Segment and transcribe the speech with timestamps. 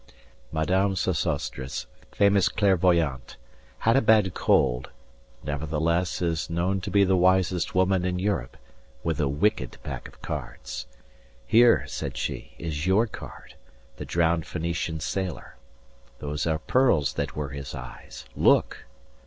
[0.51, 3.35] Madame Sosostris, famous clairvoyante,
[3.77, 4.89] Had a bad cold,
[5.43, 8.55] nevertheless Is known to be the wisest woman in Europe,
[9.03, 10.87] 45 With a wicked pack of cards.
[11.45, 13.53] Here, said she, Is your card,
[13.97, 15.55] the drowned Phoenician Sailor,
[16.17, 18.25] (Those are pearls that were his eyes.
[18.35, 18.85] Look!)